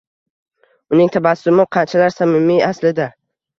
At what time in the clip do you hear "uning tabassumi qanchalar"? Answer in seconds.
0.95-2.17